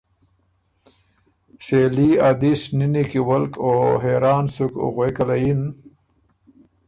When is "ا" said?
2.27-2.29